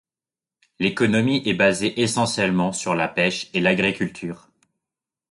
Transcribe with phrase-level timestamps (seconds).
[0.79, 4.47] L'économie est basée essentiellement sur la pêche et l'agriculture.